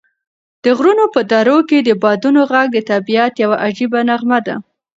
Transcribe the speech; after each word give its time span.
د 0.63 0.65
غرونو 0.77 1.05
په 1.13 1.21
درو 1.31 1.57
کې 1.69 1.77
د 1.83 1.89
بادونو 2.03 2.41
غږ 2.51 2.67
د 2.73 2.77
طبعیت 2.91 3.33
یوه 3.43 3.57
عجیبه 3.65 3.99
نغمه 4.09 4.39
ده. 4.47 4.55